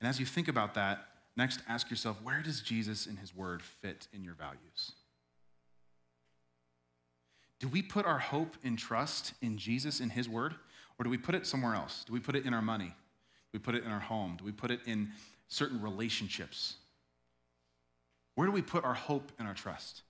[0.00, 3.62] And as you think about that, next ask yourself where does Jesus and his word
[3.62, 4.92] fit in your values?
[7.62, 10.56] Do we put our hope and trust in Jesus and his word?
[10.98, 12.02] Or do we put it somewhere else?
[12.04, 12.88] Do we put it in our money?
[12.88, 14.34] Do we put it in our home?
[14.36, 15.12] Do we put it in
[15.46, 16.74] certain relationships?
[18.34, 20.02] Where do we put our hope and our trust?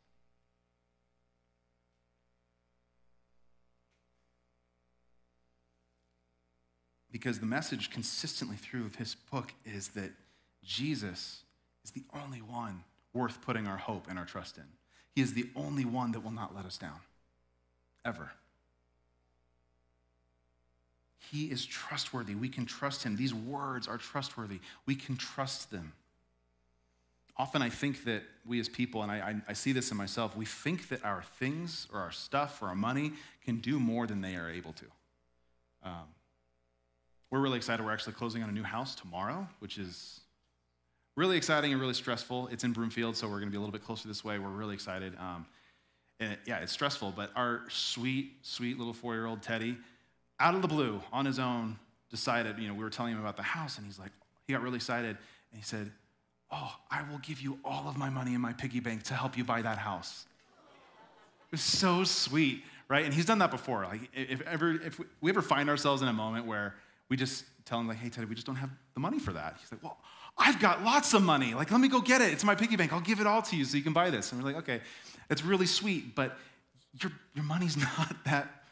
[7.10, 10.12] Because the message consistently through this book is that
[10.64, 11.42] Jesus
[11.84, 14.64] is the only one worth putting our hope and our trust in.
[15.14, 17.00] He is the only one that will not let us down
[18.04, 18.30] ever.
[21.30, 22.34] He is trustworthy.
[22.34, 23.16] We can trust him.
[23.16, 24.60] These words are trustworthy.
[24.86, 25.92] We can trust them.
[27.38, 30.44] Often I think that we as people, and I, I, see this in myself, we
[30.44, 33.12] think that our things or our stuff or our money
[33.46, 34.84] can do more than they are able to.
[35.82, 36.04] Um,
[37.30, 37.84] we're really excited.
[37.84, 40.20] We're actually closing on a new house tomorrow, which is
[41.16, 42.48] really exciting and really stressful.
[42.48, 44.38] It's in Broomfield, so we're going to be a little bit closer this way.
[44.38, 45.14] We're really excited.
[45.18, 45.46] Um,
[46.22, 49.76] it, yeah, it's stressful, but our sweet, sweet little four year old Teddy,
[50.38, 51.78] out of the blue, on his own,
[52.10, 54.10] decided, you know, we were telling him about the house, and he's like,
[54.46, 55.16] he got really excited,
[55.50, 55.90] and he said,
[56.54, 59.38] Oh, I will give you all of my money in my piggy bank to help
[59.38, 60.26] you buy that house.
[61.46, 63.06] It was so sweet, right?
[63.06, 63.84] And he's done that before.
[63.84, 66.74] Like, if ever, if we ever find ourselves in a moment where
[67.08, 69.56] we just tell him, like, hey, Teddy, we just don't have the money for that.
[69.60, 69.96] He's like, well,
[70.44, 71.54] I've got lots of money.
[71.54, 72.32] Like, let me go get it.
[72.32, 72.92] It's my piggy bank.
[72.92, 74.32] I'll give it all to you so you can buy this.
[74.32, 74.80] And we're like, okay.
[75.30, 76.36] It's really sweet, but
[77.00, 78.64] your, your money's not that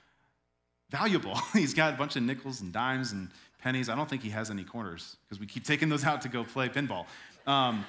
[0.91, 1.37] valuable.
[1.53, 3.29] He's got a bunch of nickels and dimes and
[3.63, 3.89] pennies.
[3.89, 6.43] I don't think he has any corners because we keep taking those out to go
[6.43, 7.07] play pinball.
[7.47, 7.85] Um,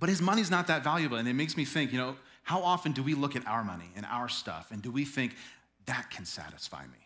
[0.00, 1.18] but his money's not that valuable.
[1.18, 3.90] And it makes me think, you know, how often do we look at our money
[3.94, 5.36] and our stuff and do we think
[5.86, 6.98] that can satisfy me?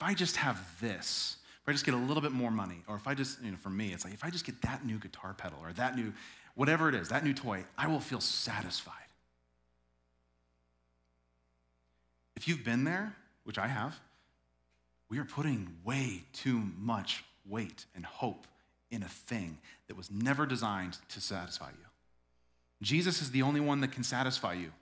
[0.00, 1.36] If I just have this,
[1.68, 3.58] if I just get a little bit more money, or if I just, you know,
[3.58, 6.14] for me, it's like if I just get that new guitar pedal or that new,
[6.54, 8.94] whatever it is, that new toy, I will feel satisfied.
[12.36, 14.00] If you've been there, which I have,
[15.10, 18.46] we are putting way too much weight and hope
[18.90, 21.86] in a thing that was never designed to satisfy you.
[22.80, 24.72] Jesus is the only one that can satisfy you.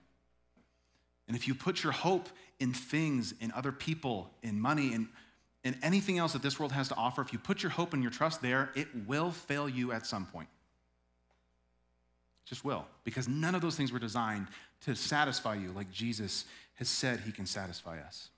[1.27, 2.29] And if you put your hope
[2.61, 5.09] in things, in other people, in money, in,
[5.67, 8.01] in anything else that this world has to offer, if you put your hope and
[8.01, 10.47] your trust there, it will fail you at some point.
[12.45, 12.85] It just will.
[13.03, 14.47] Because none of those things were designed
[14.85, 18.29] to satisfy you like Jesus has said he can satisfy us.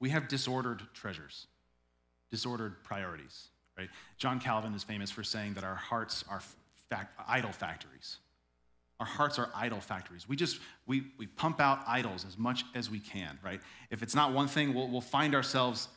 [0.00, 1.46] We have disordered treasures,
[2.30, 3.88] disordered priorities, right?
[4.18, 6.42] John Calvin is famous for saying that our hearts are
[6.90, 8.18] fact, idol factories.
[9.00, 10.28] Our hearts are idol factories.
[10.28, 13.60] We just, we, we pump out idols as much as we can, right?
[13.90, 15.88] If it's not one thing, we'll, we'll find ourselves,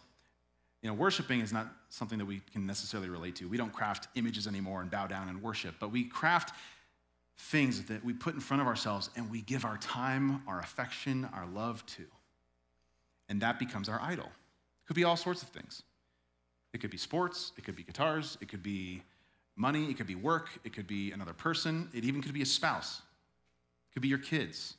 [0.82, 3.48] you know, worshiping is not something that we can necessarily relate to.
[3.48, 6.54] We don't craft images anymore and bow down and worship, but we craft
[7.38, 11.30] things that we put in front of ourselves and we give our time, our affection,
[11.34, 12.06] our love to.
[13.30, 14.26] And that becomes our idol.
[14.26, 15.84] It could be all sorts of things.
[16.74, 19.04] It could be sports, it could be guitars, it could be
[19.58, 22.46] money, it could be work, it could be another person, it even could be a
[22.46, 23.02] spouse,
[23.90, 24.76] it could be your kids.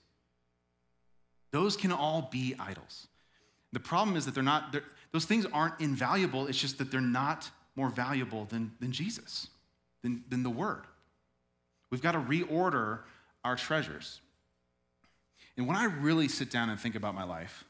[1.50, 3.08] Those can all be idols.
[3.72, 7.00] The problem is that they're not, they're, those things aren't invaluable, it's just that they're
[7.00, 9.48] not more valuable than, than Jesus,
[10.02, 10.84] than, than the Word.
[11.90, 13.00] We've got to reorder
[13.44, 14.20] our treasures.
[15.56, 17.64] And when I really sit down and think about my life,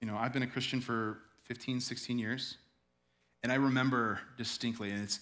[0.00, 2.56] you know, I've been a Christian for 15, 16 years,
[3.42, 5.20] and I remember distinctly, and it's,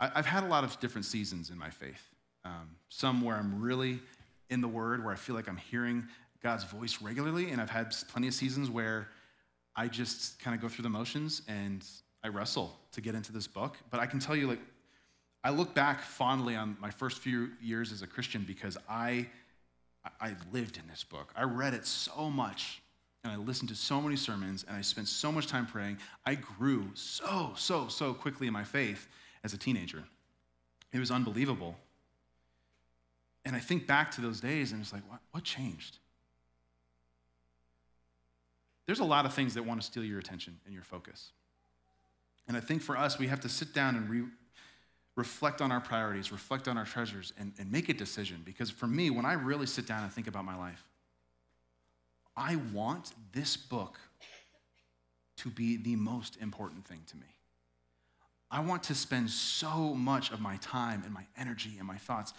[0.00, 2.02] I, have had a lot of different seasons in my faith.
[2.44, 4.00] Um, some where I'm really
[4.50, 6.04] in the Word, where I feel like I'm hearing
[6.42, 9.08] God's voice regularly, and I've had plenty of seasons where
[9.76, 11.84] I just kind of go through the motions and
[12.22, 13.76] I wrestle to get into this book.
[13.90, 14.60] But I can tell you, like,
[15.42, 19.26] I look back fondly on my first few years as a Christian because I,
[20.20, 21.32] I lived in this book.
[21.36, 22.80] I read it so much
[23.24, 25.98] and I listened to so many sermons and I spent so much time praying.
[26.24, 29.08] I grew so, so, so quickly in my faith
[29.44, 30.02] as a teenager.
[30.92, 31.76] It was unbelievable.
[33.44, 35.98] And I think back to those days and it's like, what, what changed?
[38.86, 41.30] There's a lot of things that want to steal your attention and your focus.
[42.48, 44.28] And I think for us, we have to sit down and re-
[45.16, 48.42] reflect on our priorities, reflect on our treasures, and, and make a decision.
[48.44, 50.84] Because for me, when I really sit down and think about my life,
[52.36, 53.98] I want this book
[55.38, 57.33] to be the most important thing to me.
[58.54, 62.32] I want to spend so much of my time and my energy and my thoughts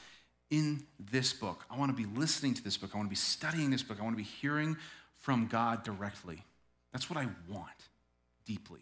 [0.49, 1.65] in this book.
[1.69, 2.91] I want to be listening to this book.
[2.93, 3.97] I want to be studying this book.
[3.99, 4.77] I want to be hearing
[5.17, 6.41] from God directly.
[6.93, 7.67] That's what I want
[8.45, 8.79] deeply.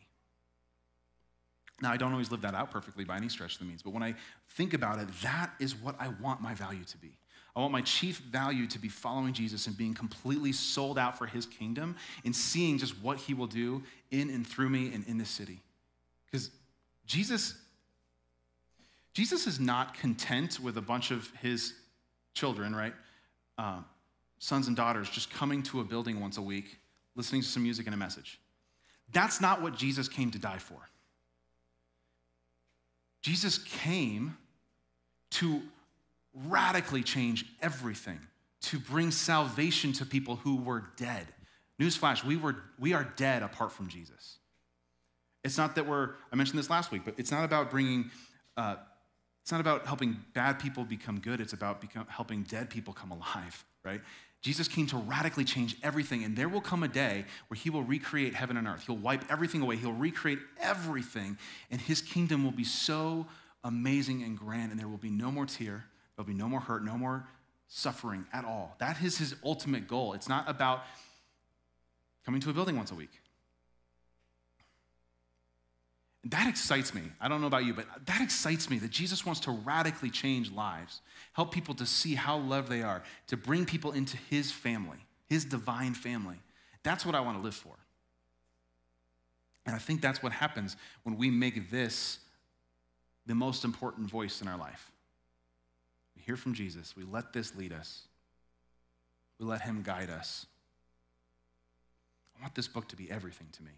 [1.82, 3.94] Now, I don't always live that out perfectly by any stretch of the means, but
[3.94, 4.14] when I
[4.50, 7.18] think about it, that is what I want my value to be.
[7.56, 11.26] I want my chief value to be following Jesus and being completely sold out for
[11.26, 15.18] his kingdom and seeing just what he will do in and through me and in
[15.18, 15.62] this city.
[16.28, 16.52] Because
[17.06, 17.56] Jesus,
[19.14, 21.74] Jesus is not content with a bunch of his
[22.34, 22.94] children, right?
[23.58, 23.82] Uh,
[24.40, 26.78] sons and daughters just coming to a building once a week,
[27.16, 28.40] listening to some music and a message.
[29.12, 30.90] That's not what Jesus came to die for.
[33.22, 34.36] Jesus came
[35.32, 35.62] to
[36.34, 38.20] radically change everything,
[38.62, 41.28] to bring salvation to people who were dead.
[41.80, 44.38] Newsflash, we, were, we are dead apart from Jesus.
[45.44, 48.12] It's not that we're, I mentioned this last week, but it's not about bringing,
[48.56, 48.76] uh,
[49.42, 51.42] it's not about helping bad people become good.
[51.42, 54.02] It's about become, helping dead people come alive, right?
[54.42, 57.84] Jesus came to radically change everything, and there will come a day where he will
[57.84, 58.84] recreate heaven and earth.
[58.86, 61.38] He'll wipe everything away, he'll recreate everything,
[61.72, 63.26] and his kingdom will be so
[63.64, 66.84] amazing and grand, and there will be no more tear, there'll be no more hurt,
[66.84, 67.26] no more
[67.70, 68.76] suffering at all.
[68.80, 70.12] That is his ultimate goal.
[70.14, 70.84] It's not about
[72.26, 73.12] coming to a building once a week.
[76.26, 77.02] That excites me.
[77.20, 80.52] I don't know about you, but that excites me that Jesus wants to radically change
[80.52, 81.02] lives,
[81.34, 85.44] help people to see how loved they are, to bring people into his family, his
[85.44, 86.38] divine family.
[86.84, 87.76] That's what I want to live for.
[89.66, 92.20] And I think that's what happens when we make this
[93.26, 94.92] the most important voice in our life.
[96.16, 98.08] We hear from Jesus, we let this lead us,
[99.40, 100.46] we let him guide us.
[102.38, 103.72] I want this book to be everything to me.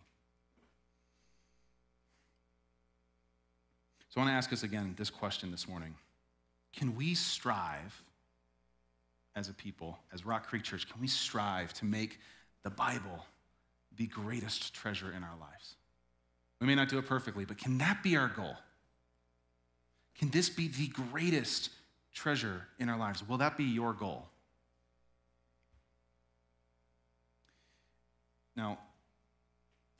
[4.15, 5.93] So I want to ask us again this question this morning
[6.73, 8.01] Can we strive
[9.35, 12.19] as a people, as Rock Creek Church, can we strive to make
[12.63, 13.25] the Bible
[13.97, 15.75] the greatest treasure in our lives?
[16.61, 18.55] We may not do it perfectly, but can that be our goal?
[20.17, 21.71] Can this be the greatest
[22.13, 23.27] treasure in our lives?
[23.27, 24.29] Will that be your goal?
[28.55, 28.79] Now,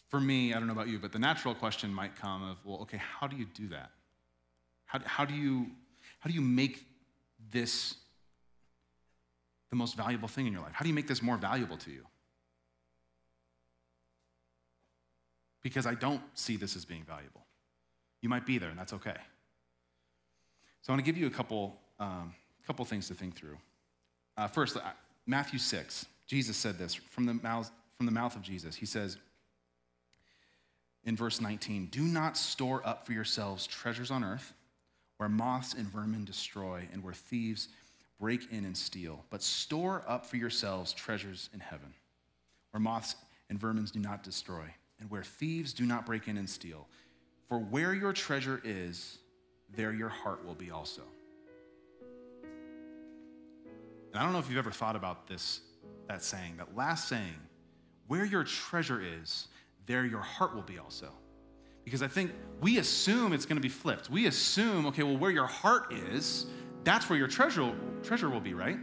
[0.08, 2.78] for me, I don't know about you, but the natural question might come of, well,
[2.84, 3.92] okay, how do you do that?
[4.96, 5.68] How, how, do you,
[6.20, 6.86] how do you make
[7.52, 7.96] this
[9.70, 10.72] the most valuable thing in your life?
[10.74, 12.06] How do you make this more valuable to you?
[15.62, 17.42] Because I don't see this as being valuable.
[18.22, 19.18] You might be there, and that's okay.
[20.82, 22.34] So I want to give you a couple, um,
[22.66, 23.58] couple things to think through.
[24.38, 24.82] Uh, first, uh,
[25.26, 28.76] Matthew 6, Jesus said this from the, mouth, from the mouth of Jesus.
[28.76, 29.18] He says
[31.04, 34.54] in verse 19, Do not store up for yourselves treasures on earth
[35.18, 37.70] where moths and vermin destroy, and where thieves
[38.20, 39.24] break in and steal.
[39.30, 41.94] But store up for yourselves treasures in heaven,
[42.72, 43.16] where moths
[43.50, 44.66] and vermin do not destroy,
[45.00, 46.88] and where thieves do not break in and steal.
[47.48, 49.20] For where your treasure is,
[49.76, 51.02] there your heart will be also.
[54.12, 55.60] And I don't know if you've ever thought about this,
[56.08, 57.36] that saying, that last saying,
[58.08, 59.48] where your treasure is,
[59.86, 61.10] there your heart will be also.
[61.86, 64.10] Because I think we assume it's going to be flipped.
[64.10, 66.48] We assume, okay, well, where your heart is,
[66.84, 67.74] that's where your treasure,
[68.04, 68.78] treasure will be, right?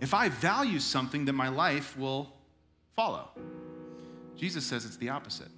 [0.00, 2.32] If I value something, then my life will
[2.94, 3.30] follow.
[4.36, 5.48] Jesus says it's the opposite.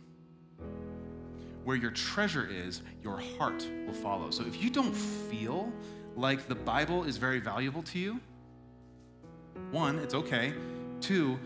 [1.64, 4.30] Where your treasure is, your heart will follow.
[4.30, 5.70] So if you don't feel
[6.16, 8.18] like the Bible is very valuable to you,
[9.70, 10.55] one, it's okay.
[11.03, 11.38] Two,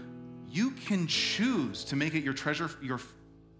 [0.48, 3.00] you can choose to make it your treasure, your,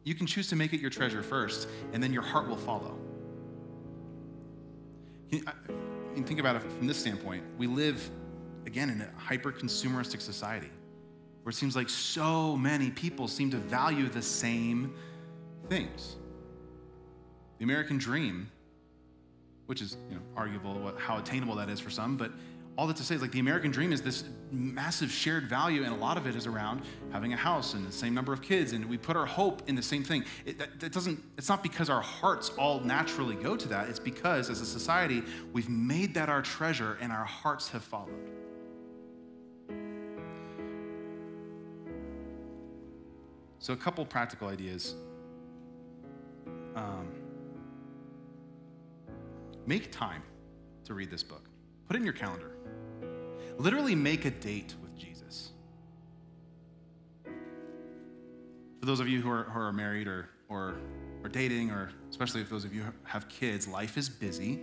[0.04, 2.98] you can choose to make it your treasure first, and then your heart will follow.
[5.30, 5.42] You,
[6.24, 7.42] think about it from this standpoint.
[7.58, 8.08] We live,
[8.66, 10.70] again, in a hyper consumeristic society
[11.42, 14.94] where it seems like so many people seem to value the same
[15.68, 16.16] things.
[17.58, 18.50] The American dream,
[19.66, 22.30] which is you know, arguable how attainable that is for some, but
[22.76, 25.92] all that to say is like the American dream is this massive shared value, and
[25.92, 28.72] a lot of it is around having a house and the same number of kids,
[28.72, 30.24] and we put our hope in the same thing.
[30.44, 31.22] It, that, that doesn't.
[31.38, 33.88] It's not because our hearts all naturally go to that.
[33.88, 35.22] It's because as a society
[35.52, 38.30] we've made that our treasure, and our hearts have followed.
[43.60, 44.94] So, a couple practical ideas.
[46.74, 47.08] Um,
[49.64, 50.22] make time
[50.84, 51.48] to read this book.
[51.86, 52.56] Put it in your calendar.
[53.58, 55.50] Literally make a date with Jesus.
[57.24, 60.76] For those of you who are, who are married or, or,
[61.22, 64.60] or dating, or especially if those of you have kids, life is busy.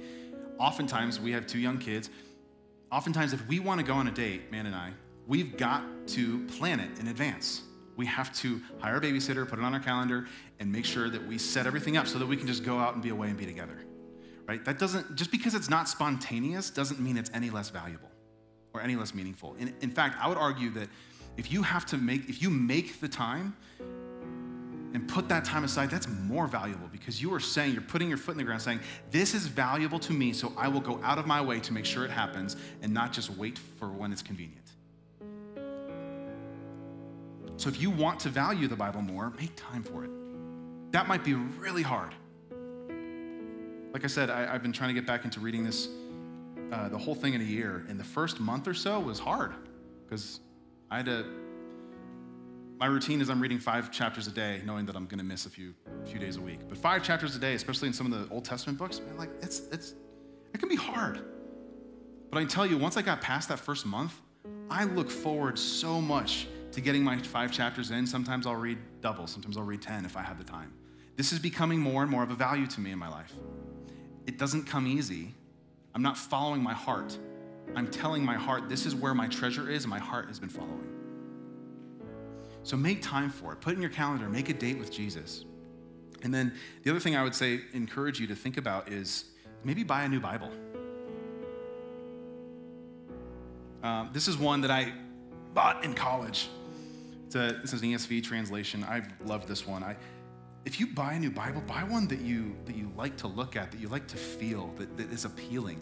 [0.60, 2.10] Oftentimes, we have two young kids.
[2.92, 4.92] Oftentimes, if we want to go on a date, Amanda and I,
[5.26, 7.62] we've got to plan it in advance.
[7.96, 10.28] We have to hire a babysitter, put it on our calendar,
[10.60, 12.94] and make sure that we set everything up so that we can just go out
[12.94, 13.80] and be away and be together.
[14.48, 14.64] Right?
[14.66, 18.11] That doesn't, just because it's not spontaneous doesn't mean it's any less valuable
[18.74, 19.55] or any less meaningful.
[19.59, 20.88] In, in fact, I would argue that
[21.38, 23.55] if you have to make, if you make the time
[24.93, 28.17] and put that time aside, that's more valuable because you are saying, you're putting your
[28.17, 31.17] foot in the ground saying, this is valuable to me, so I will go out
[31.17, 34.22] of my way to make sure it happens and not just wait for when it's
[34.22, 34.57] convenient.
[37.57, 40.09] So if you want to value the Bible more, make time for it.
[40.91, 42.13] That might be really hard.
[43.93, 45.88] Like I said, I, have been trying to get back into reading this
[46.72, 47.86] uh, the whole thing in a year.
[47.89, 49.53] And the first month or so was hard
[50.05, 50.39] because
[50.89, 51.26] I had to.
[52.80, 55.45] My routine is I'm reading five chapters a day, knowing that I'm going to miss
[55.45, 55.74] a few
[56.05, 56.59] few days a week.
[56.67, 59.30] But five chapters a day, especially in some of the Old Testament books, man, like
[59.41, 59.93] it's it's
[60.53, 61.22] it can be hard.
[62.30, 64.19] But I can tell you, once I got past that first month,
[64.69, 68.07] I look forward so much to getting my five chapters in.
[68.07, 70.74] Sometimes I'll read double, sometimes I'll read 10 if I have the time.
[71.17, 73.34] This is becoming more and more of a value to me in my life.
[74.26, 75.34] It doesn't come easy,
[75.94, 77.18] I'm not following my heart.
[77.76, 80.50] I'm telling my heart, this is where my treasure is, and my heart has been
[80.50, 80.88] following.
[82.64, 83.62] So make time for it.
[83.62, 85.46] Put in your calendar, make a date with Jesus.
[86.24, 89.26] And then the other thing I would say, encourage you to think about is
[89.64, 90.52] maybe buy a new Bible.
[93.84, 94.94] Um, this is one that I
[95.54, 96.50] bought in college.
[97.34, 98.84] A, this is an ESV translation.
[98.84, 99.84] I love this one.
[99.84, 99.96] I,
[100.66, 103.55] if you buy a new Bible, buy one that you that you like to look
[103.55, 105.82] at, that you like to feel, that, that is appealing.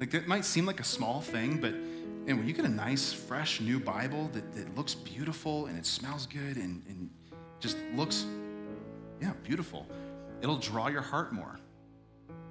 [0.00, 1.74] Like it might seem like a small thing, but
[2.26, 5.84] and when you get a nice, fresh new Bible that, that looks beautiful and it
[5.84, 7.10] smells good and, and
[7.58, 8.26] just looks,
[9.20, 9.88] yeah, beautiful,
[10.40, 11.58] it'll draw your heart more.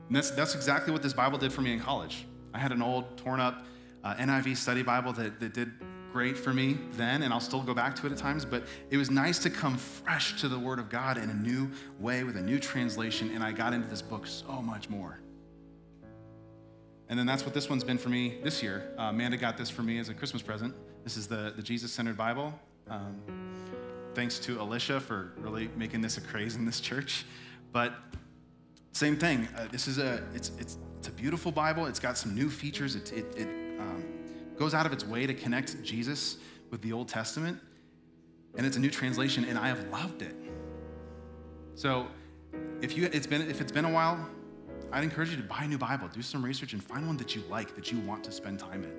[0.08, 2.26] And that's, that's exactly what this Bible did for me in college.
[2.54, 3.64] I had an old, torn up
[4.04, 5.72] uh, NIV study Bible that, that did
[6.12, 8.98] great for me then, and I'll still go back to it at times, but it
[8.98, 12.38] was nice to come fresh to the Word of God in a new way with
[12.38, 15.20] a new translation, and I got into this book so much more.
[17.10, 18.94] And then that's what this one's been for me this year.
[18.98, 20.74] Uh, Amanda got this for me as a Christmas present.
[21.04, 22.54] This is the, the Jesus centered Bible.
[22.90, 23.22] Um,
[24.14, 27.26] thanks to Alicia for really making this a craze in this church.
[27.74, 27.94] But
[28.94, 29.48] same thing.
[29.58, 31.86] Uh, this is a it's it's it's a beautiful Bible.
[31.86, 32.96] It's got some new features.
[32.96, 33.48] It it, it
[33.80, 34.04] um,
[34.62, 36.38] goes out of its way to connect Jesus
[36.70, 37.60] with the Old Testament,
[38.56, 40.36] and it's a new translation, and I have loved it.
[41.74, 42.06] So,
[42.80, 44.24] if you it's been if it's been a while,
[44.92, 47.36] I'd encourage you to buy a new Bible, do some research, and find one that
[47.36, 48.94] you like, that you want to spend time in.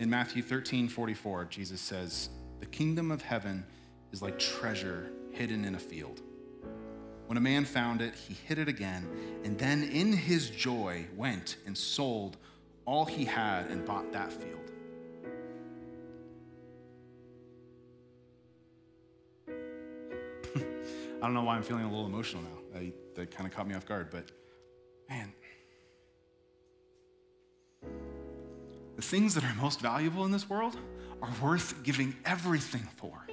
[0.00, 2.28] In Matthew 13, 44, Jesus says,
[2.58, 3.64] The kingdom of heaven
[4.10, 6.22] is like treasure hidden in a field.
[7.32, 9.08] When a man found it, he hid it again,
[9.42, 12.36] and then in his joy went and sold
[12.84, 14.70] all he had and bought that field.
[20.56, 22.58] I don't know why I'm feeling a little emotional now.
[22.78, 24.30] I, that kind of caught me off guard, but
[25.08, 25.32] man,
[28.96, 30.76] the things that are most valuable in this world
[31.22, 33.26] are worth giving everything for.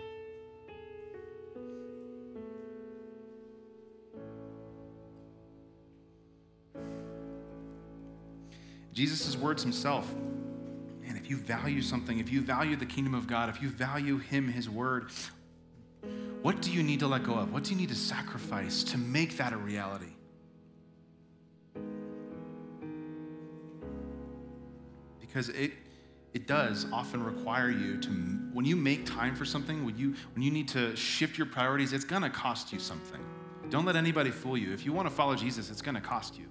[8.99, 10.13] Jesus' words himself.
[11.01, 14.17] Man, if you value something, if you value the kingdom of God, if you value
[14.17, 15.09] him, his word,
[16.41, 17.53] what do you need to let go of?
[17.53, 20.11] What do you need to sacrifice to make that a reality?
[25.21, 25.71] Because it,
[26.33, 28.09] it does often require you to,
[28.51, 31.93] when you make time for something, when you, when you need to shift your priorities,
[31.93, 33.21] it's gonna cost you something.
[33.69, 34.73] Don't let anybody fool you.
[34.73, 36.47] If you wanna follow Jesus, it's gonna cost you.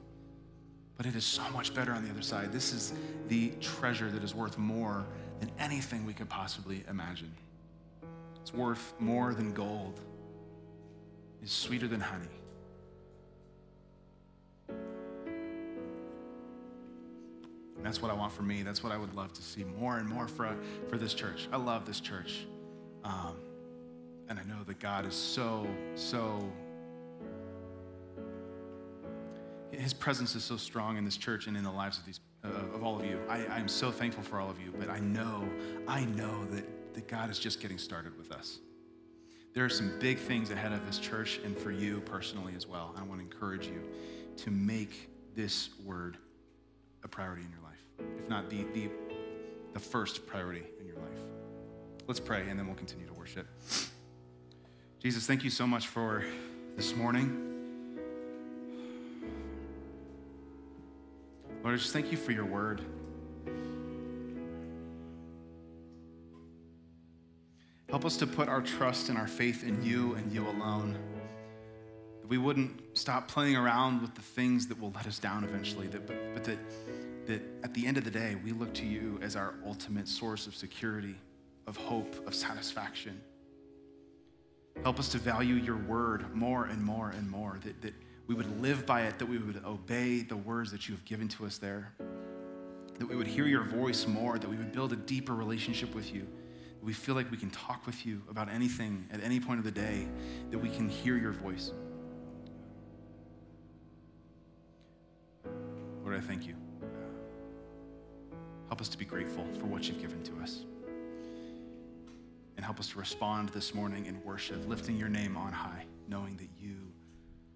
[0.99, 2.53] But it is so much better on the other side.
[2.53, 2.93] This is
[3.29, 5.07] the treasure that is worth more
[5.41, 7.33] than anything we could possibly imagine.
[8.43, 10.01] It's worth more than gold,
[11.41, 12.27] it's sweeter than honey.
[17.77, 18.63] And that's what I want for me.
[18.63, 20.57] That's what I would love to see more and more for,
[20.89, 21.49] for this church.
[21.53, 22.45] I love this church.
[23.05, 23.37] Um,
[24.29, 26.53] and I know that God is so, so,
[29.71, 32.49] His presence is so strong in this church and in the lives of, these, uh,
[32.75, 33.21] of all of you.
[33.29, 35.49] I, I am so thankful for all of you, but I know,
[35.87, 38.59] I know that, that God is just getting started with us.
[39.55, 42.95] There are some big things ahead of this church and for you personally as well.
[42.97, 43.83] I want to encourage you
[44.39, 46.17] to make this word
[47.03, 47.69] a priority in your life
[48.19, 48.91] if not the, the,
[49.73, 51.19] the first priority in your life.
[52.07, 53.47] Let's pray and then we'll continue to worship.
[55.01, 56.25] Jesus, thank you so much for
[56.77, 57.48] this morning.
[61.63, 62.83] Lord, I just thank you for your word.
[67.89, 70.97] Help us to put our trust and our faith in you and you alone.
[72.21, 75.87] That we wouldn't stop playing around with the things that will let us down eventually,
[75.89, 76.59] that, but, but that
[77.29, 80.47] that at the end of the day, we look to you as our ultimate source
[80.47, 81.15] of security,
[81.67, 83.21] of hope, of satisfaction.
[84.83, 87.93] Help us to value your word more and more and more, that, that
[88.29, 91.29] we would live by it, that we would obey the words that you have given
[91.29, 91.93] to us there,
[92.99, 96.15] that we would hear your voice more, that we would build a deeper relationship with
[96.15, 99.59] you, that we feel like we can talk with you about anything at any point
[99.59, 100.07] of the day,
[100.51, 101.73] that we can hear your voice.
[106.05, 106.55] Lord, I thank you.
[108.69, 110.65] Help us to be grateful for what you've given to us.
[112.57, 116.37] And help us to respond this morning in worship, lifting your name on high, knowing
[116.37, 116.88] that you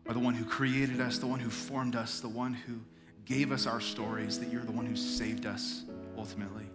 [0.06, 2.80] are the one who created us, the one who formed us, the one who
[3.24, 5.84] gave us our stories, that you're the one who saved us
[6.16, 6.66] ultimately.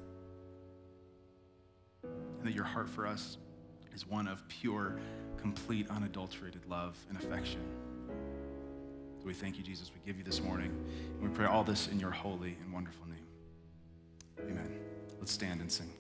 [2.03, 3.37] And that your heart for us
[3.93, 4.99] is one of pure,
[5.37, 7.61] complete, unadulterated love and affection.
[9.19, 9.91] So we thank you, Jesus.
[9.93, 10.71] We give you this morning.
[11.19, 13.25] And we pray all this in your holy and wonderful name.
[14.49, 14.79] Amen.
[15.19, 15.91] Let's stand and sing.